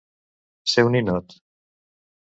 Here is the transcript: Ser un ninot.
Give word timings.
Ser 0.73 0.87
un 0.89 0.97
ninot. 0.99 1.39